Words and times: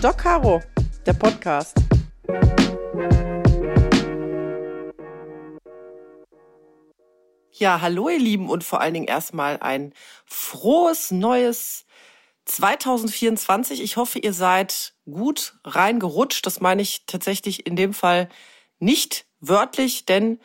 Doc 0.00 0.18
Caro, 0.18 0.62
der 1.04 1.12
Podcast. 1.12 1.76
Ja, 7.50 7.80
hallo 7.80 8.08
ihr 8.08 8.20
Lieben 8.20 8.48
und 8.48 8.62
vor 8.62 8.80
allen 8.80 8.94
Dingen 8.94 9.08
erstmal 9.08 9.58
ein 9.58 9.92
frohes 10.24 11.10
neues 11.10 11.84
2024. 12.44 13.82
Ich 13.82 13.96
hoffe, 13.96 14.20
ihr 14.20 14.32
seid 14.32 14.94
gut 15.04 15.58
reingerutscht. 15.64 16.46
Das 16.46 16.60
meine 16.60 16.82
ich 16.82 17.04
tatsächlich 17.06 17.66
in 17.66 17.74
dem 17.74 17.92
Fall 17.92 18.28
nicht 18.78 19.26
wörtlich, 19.40 20.06
denn 20.06 20.38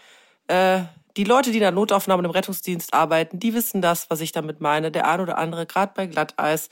äh, 0.48 0.82
die 1.16 1.24
Leute, 1.24 1.52
die 1.52 1.58
in 1.58 1.64
der 1.64 1.72
Notaufnahme 1.72 2.24
im 2.24 2.32
Rettungsdienst 2.32 2.94
arbeiten, 2.94 3.40
die 3.40 3.54
wissen 3.54 3.82
das, 3.82 4.10
was 4.10 4.22
ich 4.22 4.32
damit 4.32 4.62
meine. 4.62 4.92
Der 4.92 5.08
ein 5.08 5.20
oder 5.20 5.38
andere, 5.38 5.66
gerade 5.66 5.92
bei 5.96 6.08
Glatteis, 6.08 6.70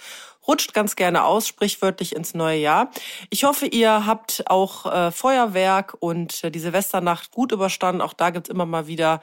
rutscht 0.48 0.74
ganz 0.74 0.96
gerne 0.96 1.24
aus, 1.24 1.48
sprichwörtlich 1.48 2.16
ins 2.16 2.34
neue 2.34 2.58
Jahr. 2.58 2.90
Ich 3.30 3.44
hoffe, 3.44 3.68
ihr 3.68 4.06
habt 4.06 4.44
auch 4.48 4.92
äh, 4.92 5.12
Feuerwerk 5.12 5.96
und 6.00 6.44
äh, 6.44 6.52
die 6.52 6.60
Silvesternacht 6.60 7.32
gut 7.32 7.52
überstanden. 7.52 8.02
Auch 8.02 8.14
da 8.14 8.32
gibt's 8.32 8.50
immer 8.50 8.66
mal 8.66 8.88
wieder 8.88 9.22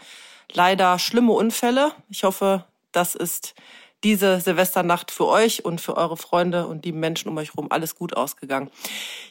leider 0.53 0.99
schlimme 0.99 1.33
Unfälle. 1.33 1.93
Ich 2.09 2.25
hoffe, 2.25 2.65
das 2.93 3.15
ist 3.15 3.55
diese 4.05 4.41
Silvesternacht 4.41 5.11
für 5.11 5.27
euch 5.27 5.65
und 5.65 5.81
für 5.81 5.97
eure 5.97 6.17
Freunde 6.17 6.67
und 6.67 6.85
die 6.85 6.93
Menschen 6.93 7.29
um 7.29 7.37
euch 7.37 7.55
herum 7.55 7.67
alles 7.71 7.97
gut 7.97 8.17
ausgegangen. 8.17 8.71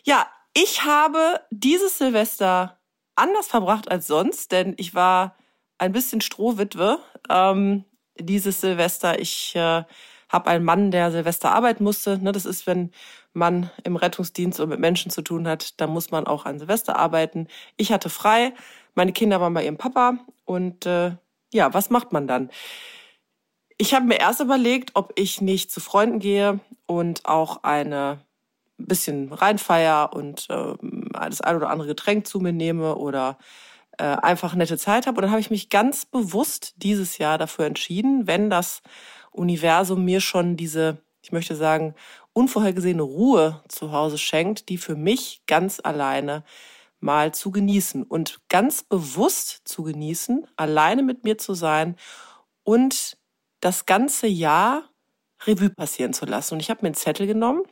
Ja, 0.04 0.28
ich 0.54 0.84
habe 0.84 1.40
dieses 1.50 1.98
Silvester 1.98 2.78
anders 3.16 3.48
verbracht 3.48 3.90
als 3.90 4.08
sonst, 4.08 4.52
denn 4.52 4.74
ich 4.78 4.94
war 4.94 5.36
ein 5.78 5.92
bisschen 5.92 6.22
Strohwitwe 6.22 7.00
ähm, 7.30 7.86
dieses 8.20 8.62
Silvester. 8.62 9.20
Ich 9.20 9.56
äh, 9.56 9.84
habe 10.30 10.50
einen 10.50 10.66
Mann, 10.66 10.92
der 10.92 11.12
Silvester 11.12 11.52
arbeiten 11.52 11.84
musste. 11.84 12.18
Ne, 12.18 12.32
das 12.32 12.46
ist, 12.46 12.68
wenn 12.68 12.92
man 13.34 13.70
im 13.84 13.96
Rettungsdienst 13.96 14.60
und 14.60 14.70
mit 14.70 14.80
Menschen 14.80 15.12
zu 15.12 15.22
tun 15.22 15.48
hat, 15.48 15.80
dann 15.80 15.92
muss 15.92 16.12
man 16.12 16.28
auch 16.28 16.46
an 16.46 16.60
Silvester 16.60 16.98
arbeiten. 16.98 17.48
Ich 17.78 17.92
hatte 17.92 18.10
frei, 18.10 18.54
meine 18.96 19.14
Kinder 19.14 19.40
waren 19.40 19.54
bei 19.54 19.64
ihrem 19.64 19.78
Papa 19.78 20.18
und 20.46 20.86
äh, 20.86 21.12
ja, 21.54 21.74
was 21.74 21.90
macht 21.90 22.12
man 22.12 22.28
dann? 22.28 22.50
Ich 23.78 23.94
habe 23.94 24.06
mir 24.06 24.20
erst 24.20 24.42
überlegt, 24.42 24.92
ob 24.96 25.14
ich 25.16 25.40
nicht 25.40 25.72
zu 25.72 25.80
Freunden 25.80 26.20
gehe 26.20 26.60
und 26.88 27.26
auch 27.26 27.64
eine 27.64 28.20
bisschen 28.78 29.32
reinfeier 29.32 30.14
und 30.14 30.48
äh, 30.50 30.74
das 31.12 31.42
ein 31.42 31.56
oder 31.56 31.70
andere 31.70 31.88
Getränk 31.88 32.28
zu 32.28 32.40
mir 32.40 32.54
nehme 32.54 32.96
oder 32.96 33.38
äh, 33.98 34.04
einfach 34.04 34.56
nette 34.56 34.78
Zeit 34.78 35.08
habe. 35.08 35.18
Und 35.18 35.24
dann 35.24 35.32
habe 35.32 35.42
ich 35.42 35.50
mich 35.50 35.70
ganz 35.70 36.06
bewusst 36.06 36.76
dieses 36.78 37.18
Jahr 37.18 37.38
dafür 37.38 37.66
entschieden, 37.66 38.28
wenn 38.28 38.50
das 38.50 38.82
Universum 39.32 40.04
mir 40.06 40.22
schon 40.22 40.58
diese, 40.58 40.98
ich 41.22 41.32
möchte 41.32 41.56
sagen, 41.56 41.96
unvorhergesehene 42.34 43.02
Ruhe 43.02 43.64
zu 43.68 43.92
Hause 43.92 44.18
schenkt, 44.18 44.70
die 44.70 44.78
für 44.78 44.96
mich 44.96 45.42
ganz 45.48 45.80
alleine 45.84 46.44
mal 47.00 47.34
zu 47.34 47.52
genießen 47.52 48.04
und 48.04 48.40
ganz 48.50 48.84
bewusst 48.84 49.62
zu 49.66 49.84
genießen, 49.84 50.48
alleine 50.56 51.04
mit 51.04 51.24
mir 51.24 51.38
zu 51.38 51.54
sein 51.54 51.96
und 52.64 53.18
das 53.60 53.86
ganze 53.86 54.28
Jahr 54.28 54.90
Revue 55.46 55.70
passieren 55.70 56.14
zu 56.14 56.26
lassen. 56.26 56.56
Und 56.56 56.60
ich 56.60 56.70
habe 56.70 56.82
mir 56.82 56.88
einen 56.88 56.96
Zettel 56.96 57.28
genommen, 57.28 57.64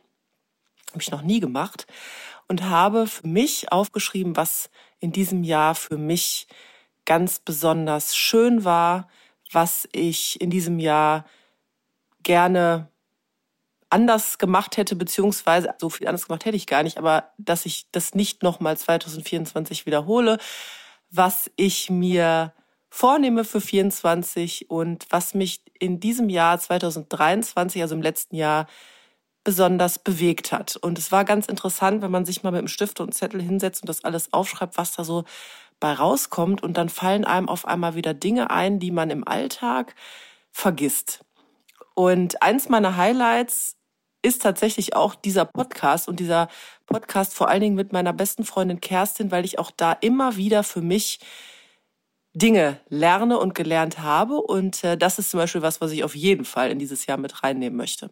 habe 0.90 1.02
ich 1.02 1.10
noch 1.10 1.22
nie 1.22 1.40
gemacht, 1.40 1.86
und 2.48 2.64
habe 2.64 3.06
für 3.06 3.26
mich 3.26 3.72
aufgeschrieben, 3.72 4.36
was 4.36 4.70
in 4.98 5.12
diesem 5.12 5.44
Jahr 5.44 5.74
für 5.74 5.98
mich 5.98 6.46
ganz 7.04 7.38
besonders 7.38 8.16
schön 8.16 8.64
war, 8.64 9.08
was 9.52 9.88
ich 9.92 10.40
in 10.40 10.50
diesem 10.50 10.78
Jahr 10.78 11.24
gerne 12.22 12.90
anders 13.88 14.38
gemacht 14.38 14.76
hätte, 14.76 14.96
beziehungsweise 14.96 15.74
so 15.80 15.88
viel 15.88 16.08
anders 16.08 16.26
gemacht 16.26 16.44
hätte 16.44 16.56
ich 16.56 16.66
gar 16.66 16.82
nicht, 16.82 16.98
aber 16.98 17.32
dass 17.38 17.66
ich 17.66 17.86
das 17.92 18.14
nicht 18.14 18.42
nochmal 18.42 18.76
2024 18.76 19.86
wiederhole, 19.86 20.38
was 21.10 21.50
ich 21.56 21.88
mir 21.88 22.52
vornehme 22.90 23.44
für 23.44 23.60
24 23.60 24.70
und 24.70 25.06
was 25.10 25.34
mich 25.34 25.62
in 25.78 26.00
diesem 26.00 26.28
Jahr 26.28 26.58
2023, 26.58 27.82
also 27.82 27.94
im 27.94 28.02
letzten 28.02 28.36
Jahr, 28.36 28.66
besonders 29.46 30.00
bewegt 30.00 30.50
hat. 30.50 30.74
Und 30.74 30.98
es 30.98 31.12
war 31.12 31.24
ganz 31.24 31.46
interessant, 31.46 32.02
wenn 32.02 32.10
man 32.10 32.26
sich 32.26 32.42
mal 32.42 32.50
mit 32.50 32.58
einem 32.58 32.66
Stift 32.66 32.98
und 32.98 33.14
Zettel 33.14 33.40
hinsetzt 33.40 33.80
und 33.80 33.88
das 33.88 34.02
alles 34.02 34.32
aufschreibt, 34.32 34.76
was 34.76 34.90
da 34.90 35.04
so 35.04 35.24
bei 35.78 35.92
rauskommt. 35.92 36.64
Und 36.64 36.76
dann 36.76 36.88
fallen 36.88 37.24
einem 37.24 37.48
auf 37.48 37.64
einmal 37.64 37.94
wieder 37.94 38.12
Dinge 38.12 38.50
ein, 38.50 38.80
die 38.80 38.90
man 38.90 39.08
im 39.08 39.26
Alltag 39.26 39.94
vergisst. 40.50 41.20
Und 41.94 42.42
eins 42.42 42.68
meiner 42.68 42.96
Highlights 42.96 43.76
ist 44.20 44.42
tatsächlich 44.42 44.96
auch 44.96 45.14
dieser 45.14 45.44
Podcast 45.44 46.08
und 46.08 46.18
dieser 46.18 46.48
Podcast 46.86 47.32
vor 47.32 47.48
allen 47.48 47.60
Dingen 47.60 47.76
mit 47.76 47.92
meiner 47.92 48.12
besten 48.12 48.44
Freundin 48.44 48.80
Kerstin, 48.80 49.30
weil 49.30 49.44
ich 49.44 49.60
auch 49.60 49.70
da 49.70 49.92
immer 49.92 50.34
wieder 50.34 50.64
für 50.64 50.82
mich 50.82 51.20
Dinge 52.36 52.78
lerne 52.90 53.38
und 53.38 53.54
gelernt 53.54 54.00
habe. 54.00 54.34
Und 54.34 54.84
äh, 54.84 54.98
das 54.98 55.18
ist 55.18 55.30
zum 55.30 55.38
Beispiel 55.38 55.62
was, 55.62 55.80
was 55.80 55.90
ich 55.90 56.04
auf 56.04 56.14
jeden 56.14 56.44
Fall 56.44 56.70
in 56.70 56.78
dieses 56.78 57.06
Jahr 57.06 57.16
mit 57.16 57.42
reinnehmen 57.42 57.76
möchte. 57.76 58.10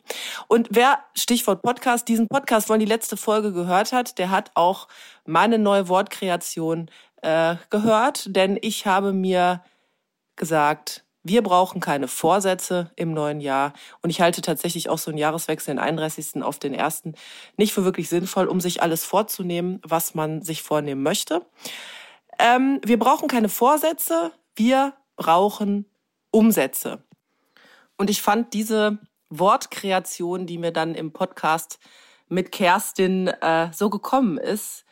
Und 0.48 0.68
wer, 0.70 0.98
Stichwort 1.14 1.60
Podcast, 1.60 2.08
diesen 2.08 2.26
Podcast, 2.28 2.70
wollen 2.70 2.80
die 2.80 2.86
letzte 2.86 3.18
Folge 3.18 3.52
gehört 3.52 3.92
hat, 3.92 4.18
der 4.18 4.30
hat 4.30 4.50
auch 4.54 4.88
meine 5.26 5.58
neue 5.58 5.88
Wortkreation 5.88 6.90
äh, 7.20 7.56
gehört. 7.68 8.34
Denn 8.34 8.58
ich 8.62 8.86
habe 8.86 9.12
mir 9.12 9.62
gesagt, 10.36 11.04
wir 11.22 11.42
brauchen 11.42 11.82
keine 11.82 12.08
Vorsätze 12.08 12.90
im 12.96 13.12
neuen 13.12 13.42
Jahr. 13.42 13.74
Und 14.00 14.08
ich 14.08 14.22
halte 14.22 14.40
tatsächlich 14.40 14.88
auch 14.88 14.98
so 14.98 15.10
einen 15.10 15.18
Jahreswechsel, 15.18 15.74
den 15.74 15.78
31. 15.78 16.42
auf 16.42 16.58
den 16.58 16.74
1. 16.78 17.02
nicht 17.58 17.74
für 17.74 17.84
wirklich 17.84 18.08
sinnvoll, 18.08 18.46
um 18.46 18.60
sich 18.60 18.82
alles 18.82 19.04
vorzunehmen, 19.04 19.80
was 19.82 20.14
man 20.14 20.40
sich 20.40 20.62
vornehmen 20.62 21.02
möchte. 21.02 21.42
Ähm, 22.38 22.80
wir 22.84 22.98
brauchen 22.98 23.28
keine 23.28 23.48
Vorsätze, 23.48 24.32
wir 24.56 24.94
brauchen 25.16 25.86
Umsätze. 26.30 27.04
Und 27.96 28.10
ich 28.10 28.22
fand 28.22 28.54
diese 28.54 28.98
Wortkreation, 29.30 30.46
die 30.46 30.58
mir 30.58 30.72
dann 30.72 30.94
im 30.94 31.12
Podcast 31.12 31.78
mit 32.28 32.52
Kerstin 32.52 33.28
äh, 33.28 33.72
so 33.72 33.90
gekommen 33.90 34.38
ist, 34.38 34.84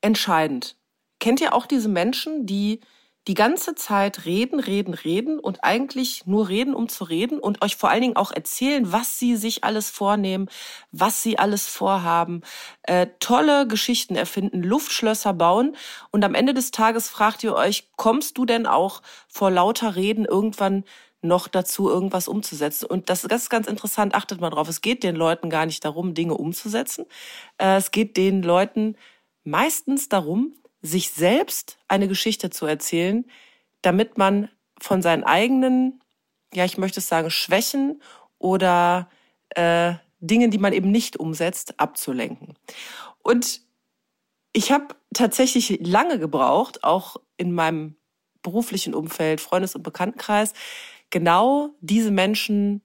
entscheidend. 0.00 0.76
Kennt 1.18 1.40
ihr 1.40 1.54
auch 1.54 1.66
diese 1.66 1.88
Menschen, 1.88 2.46
die 2.46 2.80
die 3.28 3.34
ganze 3.34 3.74
Zeit 3.74 4.24
reden, 4.24 4.60
reden, 4.60 4.94
reden 4.94 5.38
und 5.38 5.62
eigentlich 5.62 6.26
nur 6.26 6.48
reden, 6.48 6.74
um 6.74 6.88
zu 6.88 7.04
reden 7.04 7.38
und 7.38 7.62
euch 7.62 7.76
vor 7.76 7.90
allen 7.90 8.00
Dingen 8.00 8.16
auch 8.16 8.32
erzählen, 8.32 8.92
was 8.92 9.18
sie 9.18 9.36
sich 9.36 9.62
alles 9.62 9.90
vornehmen, 9.90 10.48
was 10.90 11.22
sie 11.22 11.38
alles 11.38 11.66
vorhaben, 11.66 12.40
äh, 12.82 13.08
tolle 13.20 13.66
Geschichten 13.66 14.16
erfinden, 14.16 14.62
Luftschlösser 14.62 15.34
bauen 15.34 15.76
und 16.10 16.24
am 16.24 16.34
Ende 16.34 16.54
des 16.54 16.70
Tages 16.70 17.08
fragt 17.08 17.44
ihr 17.44 17.54
euch, 17.54 17.90
kommst 17.96 18.38
du 18.38 18.46
denn 18.46 18.66
auch 18.66 19.02
vor 19.28 19.50
lauter 19.50 19.96
Reden 19.96 20.24
irgendwann 20.24 20.84
noch 21.22 21.48
dazu, 21.48 21.90
irgendwas 21.90 22.28
umzusetzen. 22.28 22.86
Und 22.86 23.10
das 23.10 23.24
ist 23.24 23.50
ganz 23.50 23.66
interessant, 23.66 24.14
achtet 24.14 24.40
mal 24.40 24.50
drauf. 24.50 24.68
Es 24.68 24.80
geht 24.80 25.02
den 25.02 25.16
Leuten 25.16 25.50
gar 25.50 25.66
nicht 25.66 25.84
darum, 25.84 26.14
Dinge 26.14 26.34
umzusetzen. 26.34 27.04
Äh, 27.58 27.76
es 27.76 27.90
geht 27.90 28.16
den 28.16 28.42
Leuten 28.42 28.96
meistens 29.44 30.08
darum, 30.08 30.54
sich 30.82 31.10
selbst 31.10 31.78
eine 31.88 32.08
Geschichte 32.08 32.50
zu 32.50 32.66
erzählen, 32.66 33.24
damit 33.82 34.18
man 34.18 34.48
von 34.80 35.02
seinen 35.02 35.24
eigenen, 35.24 36.02
ja, 36.54 36.64
ich 36.64 36.78
möchte 36.78 37.00
es 37.00 37.08
sagen, 37.08 37.30
Schwächen 37.30 38.02
oder 38.38 39.08
äh, 39.50 39.94
Dingen, 40.20 40.50
die 40.50 40.58
man 40.58 40.72
eben 40.72 40.90
nicht 40.90 41.18
umsetzt, 41.18 41.78
abzulenken. 41.78 42.54
Und 43.22 43.62
ich 44.52 44.72
habe 44.72 44.94
tatsächlich 45.14 45.78
lange 45.82 46.18
gebraucht, 46.18 46.84
auch 46.84 47.16
in 47.36 47.52
meinem 47.52 47.96
beruflichen 48.42 48.94
Umfeld, 48.94 49.40
Freundes- 49.40 49.74
und 49.74 49.82
Bekanntenkreis, 49.82 50.52
genau 51.10 51.70
diese 51.80 52.10
Menschen 52.10 52.82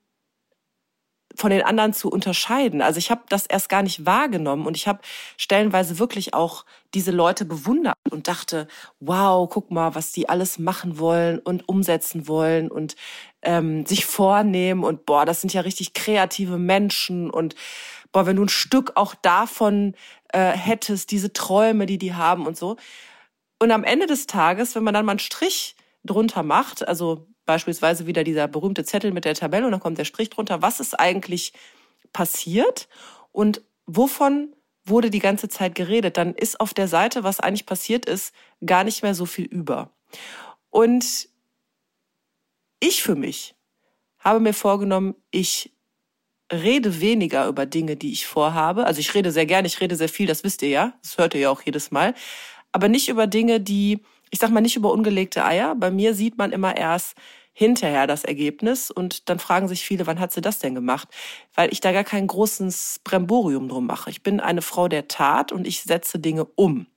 von 1.36 1.52
den 1.52 1.62
anderen 1.62 1.94
zu 1.94 2.10
unterscheiden. 2.10 2.82
Also 2.82 2.98
ich 2.98 3.12
habe 3.12 3.24
das 3.30 3.46
erst 3.46 3.70
gar 3.70 3.84
nicht 3.84 4.06
wahrgenommen 4.06 4.66
und 4.66 4.78
ich 4.78 4.88
habe 4.88 5.00
stellenweise 5.38 6.00
wirklich 6.00 6.34
auch 6.34 6.66
diese 6.94 7.12
Leute 7.12 7.46
bewundert 7.46 7.96
und 8.10 8.28
dachte, 8.28 8.68
wow, 9.00 9.50
guck 9.50 9.72
mal, 9.72 9.96
was 9.96 10.12
die 10.12 10.30
alles 10.30 10.60
machen 10.60 10.98
wollen 10.98 11.40
und 11.40 11.68
umsetzen 11.68 12.28
wollen 12.28 12.72
und 12.72 12.96
ähm, 13.42 13.86
sich 13.86 14.06
vornehmen 14.06 14.84
und 14.84 15.06
boah, 15.06 15.26
das 15.26 15.42
sind 15.42 15.54
ja 15.54 15.62
richtig 15.62 15.94
kreative 15.94 16.58
Menschen 16.58 17.30
und 17.30 17.56
boah, 18.12 18.26
wenn 18.26 18.38
du 18.38 18.44
ein 18.44 18.50
Stück 18.50 18.94
auch 18.96 19.14
davon 19.16 19.94
äh, 20.30 20.52
hättest, 20.52 21.12
diese 21.12 21.34
Träume, 21.34 21.86
die 21.86 21.98
die 21.98 22.14
haben 22.14 22.48
und 22.48 22.58
so. 22.58 22.78
Und 23.60 23.72
am 23.72 23.84
Ende 23.84 24.06
des 24.06 24.28
Tages, 24.28 24.76
wenn 24.76 24.84
man 24.84 24.94
dann 24.94 25.06
mal 25.06 25.14
einen 25.14 25.20
Strich 25.20 25.76
drunter 26.04 26.44
macht, 26.44 26.88
also 26.88 27.28
beispielsweise 27.46 28.08
wieder 28.08 28.24
dieser 28.24 28.48
berühmte 28.48 28.84
Zettel 28.84 29.12
mit 29.12 29.26
der 29.26 29.36
Tabelle 29.36 29.66
und 29.66 29.72
dann 29.72 29.80
kommt 29.80 29.98
der 29.98 30.06
Strich 30.06 30.30
drunter. 30.30 30.62
Was 30.62 30.80
ist 30.80 31.00
eigentlich 31.00 31.54
passiert 32.14 32.88
und 33.32 33.62
wovon 33.86 34.56
wurde 34.86 35.10
die 35.10 35.20
ganze 35.20 35.50
Zeit 35.50 35.76
geredet? 35.76 36.18
Dann 36.18 36.34
ist 36.34 36.60
auf 36.60 36.74
der 36.74 36.88
Seite, 36.88 37.24
was 37.24 37.40
eigentlich 37.40 37.66
passiert 37.66 38.06
ist, 38.06 38.34
gar 38.66 38.84
nicht 38.84 39.04
mehr 39.04 39.16
so 39.16 39.26
viel 39.26 39.46
über. 39.46 39.92
Und 40.70 41.30
ich 42.80 43.02
für 43.02 43.16
mich 43.16 43.56
habe 44.20 44.40
mir 44.40 44.54
vorgenommen, 44.54 45.16
ich 45.32 45.72
rede 46.52 47.00
weniger 47.02 47.48
über 47.48 47.66
Dinge, 47.66 47.96
die 47.96 48.12
ich 48.12 48.28
vorhabe. 48.28 48.86
Also 48.86 49.00
ich 49.00 49.14
rede 49.14 49.32
sehr 49.32 49.46
gerne, 49.46 49.68
ich 49.68 49.82
rede 49.82 49.96
sehr 49.96 50.10
viel, 50.10 50.28
das 50.28 50.44
wisst 50.44 50.62
ihr 50.62 50.70
ja. 50.70 50.94
Das 51.02 51.18
hört 51.18 51.34
ihr 51.34 51.42
ja 51.42 51.50
auch 51.50 51.62
jedes 51.62 51.92
Mal. 51.92 52.14
Aber 52.72 52.88
nicht 52.88 53.10
über 53.10 53.28
Dinge, 53.28 53.60
die, 53.60 54.02
ich 54.31 54.39
sag 54.39 54.51
mal, 54.51 54.62
nicht 54.62 54.75
über 54.75 54.92
ungelegte 54.92 55.45
Eier. 55.45 55.75
Bei 55.75 55.92
mir 55.92 56.13
sieht 56.13 56.38
man 56.38 56.51
immer 56.51 56.75
erst 56.75 57.16
hinterher 57.54 58.06
das 58.06 58.25
Ergebnis 58.25 58.92
und 58.92 59.30
dann 59.30 59.39
fragen 59.39 59.69
sich 59.69 59.86
viele, 59.86 60.06
wann 60.07 60.19
hat 60.19 60.33
sie 60.33 60.42
das 60.42 60.60
denn 60.60 60.75
gemacht? 60.75 61.07
Weil 61.54 61.72
ich 61.72 61.80
da 61.80 61.94
gar 61.94 62.04
kein 62.04 62.27
großes 62.27 63.00
Bremborium 63.06 63.69
drum 63.69 63.86
mache. 63.86 64.10
Ich 64.10 64.24
bin 64.24 64.42
eine 64.42 64.62
Frau 64.62 64.89
der 64.89 65.07
Tat 65.07 65.54
und 65.54 65.66
ich 65.66 65.81
setze 65.81 66.19
Dinge 66.19 66.44
um. 66.44 66.88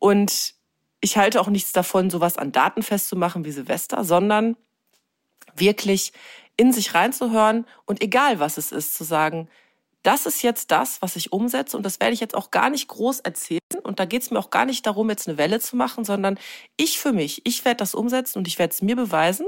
Und 0.00 0.54
ich 1.00 1.16
halte 1.16 1.40
auch 1.40 1.46
nichts 1.46 1.70
davon, 1.70 2.10
sowas 2.10 2.36
an 2.36 2.50
Daten 2.50 2.82
festzumachen 2.82 3.44
wie 3.44 3.52
Silvester, 3.52 4.02
sondern 4.02 4.56
wirklich 5.54 6.12
in 6.56 6.72
sich 6.72 6.94
reinzuhören 6.94 7.64
und 7.84 8.02
egal 8.02 8.40
was 8.40 8.56
es 8.58 8.72
ist, 8.72 8.94
zu 8.94 9.04
sagen, 9.04 9.48
das 10.06 10.24
ist 10.24 10.42
jetzt 10.42 10.70
das, 10.70 11.02
was 11.02 11.16
ich 11.16 11.32
umsetze 11.32 11.76
und 11.76 11.82
das 11.84 11.98
werde 12.00 12.14
ich 12.14 12.20
jetzt 12.20 12.36
auch 12.36 12.50
gar 12.50 12.70
nicht 12.70 12.86
groß 12.88 13.20
erzählen 13.20 13.60
und 13.82 13.98
da 13.98 14.04
geht 14.04 14.22
es 14.22 14.30
mir 14.30 14.38
auch 14.38 14.50
gar 14.50 14.64
nicht 14.64 14.86
darum, 14.86 15.10
jetzt 15.10 15.28
eine 15.28 15.36
Welle 15.36 15.58
zu 15.58 15.76
machen, 15.76 16.04
sondern 16.04 16.38
ich 16.76 16.98
für 16.98 17.12
mich, 17.12 17.42
ich 17.44 17.64
werde 17.64 17.78
das 17.78 17.94
umsetzen 17.94 18.38
und 18.38 18.48
ich 18.48 18.58
werde 18.58 18.72
es 18.72 18.82
mir 18.82 18.94
beweisen 18.94 19.46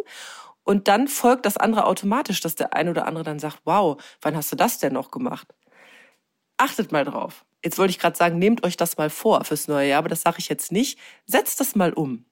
und 0.64 0.88
dann 0.88 1.06
folgt 1.06 1.46
das 1.46 1.56
andere 1.56 1.86
automatisch, 1.86 2.40
dass 2.40 2.56
der 2.56 2.74
eine 2.74 2.90
oder 2.90 3.06
andere 3.06 3.24
dann 3.24 3.38
sagt, 3.38 3.60
wow, 3.64 4.02
wann 4.20 4.36
hast 4.36 4.50
du 4.50 4.56
das 4.56 4.78
denn 4.78 4.92
noch 4.92 5.10
gemacht? 5.10 5.46
Achtet 6.56 6.90
mal 6.90 7.04
drauf. 7.04 7.44
Jetzt 7.64 7.78
wollte 7.78 7.92
ich 7.92 7.98
gerade 7.98 8.16
sagen, 8.16 8.38
nehmt 8.38 8.64
euch 8.64 8.76
das 8.76 8.96
mal 8.96 9.10
vor 9.10 9.44
fürs 9.44 9.68
neue 9.68 9.88
Jahr, 9.88 10.00
aber 10.00 10.08
das 10.08 10.22
sage 10.22 10.38
ich 10.40 10.48
jetzt 10.48 10.72
nicht. 10.72 10.98
Setzt 11.24 11.60
das 11.60 11.76
mal 11.76 11.92
um. 11.92 12.24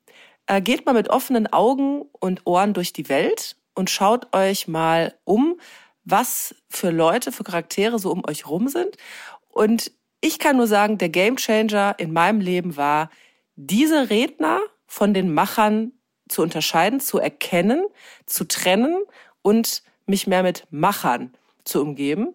Äh, 0.47 0.61
geht 0.61 0.85
mal 0.85 0.93
mit 0.93 1.11
offenen 1.11 1.53
Augen 1.53 2.03
und 2.21 2.43
Ohren 2.45 2.75
durch 2.75 2.93
die 2.93 3.09
Welt 3.09 3.57
und 3.75 3.89
schaut 3.89 4.35
euch 4.35 4.69
mal 4.69 5.15
um, 5.25 5.59
was 6.07 6.55
für 6.71 6.91
Leute, 6.91 7.33
für 7.33 7.45
Charaktere 7.45 7.99
so 7.99 8.11
um 8.11 8.27
euch 8.27 8.47
rum 8.49 8.69
sind. 8.69 8.97
Und 9.51 9.93
ich 10.23 10.39
kann 10.39 10.57
nur 10.57 10.67
sagen, 10.67 10.97
der 10.97 11.11
Gamechanger 11.11 11.97
in 11.99 12.13
meinem 12.13 12.41
Leben 12.41 12.77
war, 12.77 13.11
diese 13.57 14.09
Redner 14.09 14.61
von 14.87 15.13
den 15.13 15.35
Machern 15.35 15.93
zu 16.29 16.43
unterscheiden, 16.43 17.01
zu 17.01 17.19
erkennen, 17.19 17.85
zu 18.25 18.45
trennen 18.45 19.03
und 19.43 19.83
mich 20.07 20.27
mehr 20.27 20.43
mit 20.43 20.67
Machern 20.71 21.37
zu 21.65 21.83
umgeben, 21.83 22.35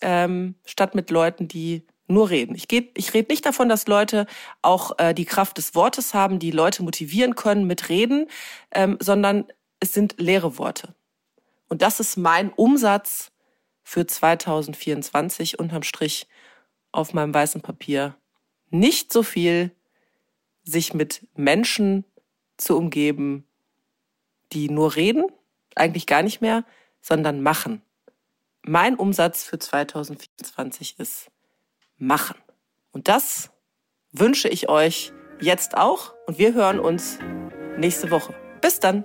ähm, 0.00 0.54
statt 0.64 0.94
mit 0.94 1.10
Leuten, 1.10 1.48
die 1.48 1.86
nur 2.06 2.30
reden. 2.30 2.54
Ich, 2.54 2.66
ich 2.72 3.14
rede 3.14 3.30
nicht 3.30 3.44
davon, 3.44 3.68
dass 3.68 3.86
Leute 3.86 4.26
auch 4.62 4.98
äh, 4.98 5.12
die 5.12 5.24
Kraft 5.24 5.58
des 5.58 5.74
Wortes 5.74 6.14
haben, 6.14 6.38
die 6.38 6.50
Leute 6.50 6.82
motivieren 6.82 7.34
können 7.34 7.66
mit 7.66 7.88
Reden, 7.88 8.28
ähm, 8.72 8.96
sondern 9.00 9.46
es 9.80 9.92
sind 9.92 10.14
leere 10.18 10.58
Worte. 10.58 10.94
Und 11.68 11.82
das 11.82 12.00
ist 12.00 12.16
mein 12.16 12.52
Umsatz 12.52 13.30
für 13.82 14.06
2024 14.06 15.58
unterm 15.58 15.82
Strich 15.82 16.26
auf 16.92 17.14
meinem 17.14 17.32
weißen 17.32 17.60
Papier. 17.60 18.14
Nicht 18.70 19.12
so 19.12 19.22
viel 19.22 19.70
sich 20.64 20.94
mit 20.94 21.26
Menschen 21.34 22.04
zu 22.56 22.76
umgeben, 22.76 23.46
die 24.52 24.68
nur 24.68 24.96
reden, 24.96 25.24
eigentlich 25.74 26.06
gar 26.06 26.22
nicht 26.22 26.40
mehr, 26.40 26.64
sondern 27.00 27.42
machen. 27.42 27.82
Mein 28.62 28.96
Umsatz 28.96 29.44
für 29.44 29.58
2024 29.58 30.98
ist 30.98 31.30
machen. 31.96 32.36
Und 32.92 33.08
das 33.08 33.50
wünsche 34.12 34.48
ich 34.48 34.68
euch 34.68 35.12
jetzt 35.40 35.76
auch 35.76 36.14
und 36.26 36.38
wir 36.38 36.54
hören 36.54 36.80
uns 36.80 37.18
nächste 37.78 38.10
Woche. 38.10 38.34
Bis 38.60 38.80
dann. 38.80 39.04